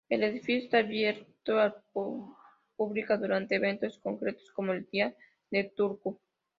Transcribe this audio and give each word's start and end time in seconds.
El 0.09 0.23
edificio 0.23 0.57
está 0.63 0.79
abierto 0.79 1.59
al 1.59 1.75
pública 2.75 3.17
durante 3.17 3.57
eventos 3.57 3.99
concretos 3.99 4.49
como 4.51 4.73
el 4.73 4.87
Día 4.89 5.15
de 5.51 5.65
Turku. 5.65 6.19